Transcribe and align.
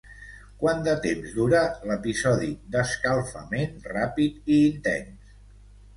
Quant 0.61 0.79
de 0.87 0.95
temps 1.03 1.35
durà 1.39 1.59
l'episodi 1.91 2.49
d'escalfament 2.77 3.79
ràpid 3.93 4.53
i 4.57 4.59
intens? 4.71 5.37